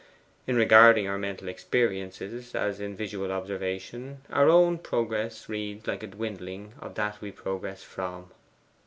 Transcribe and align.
In 0.47 0.55
regarding 0.55 1.07
our 1.07 1.19
mental 1.19 1.47
experiences, 1.47 2.55
as 2.55 2.79
in 2.79 2.95
visual 2.95 3.31
observation, 3.31 4.23
our 4.31 4.49
own 4.49 4.79
progress 4.79 5.47
reads 5.47 5.85
like 5.85 6.01
a 6.01 6.07
dwindling 6.07 6.73
of 6.79 6.95
that 6.95 7.21
we 7.21 7.31
progress 7.31 7.83
from. 7.83 8.31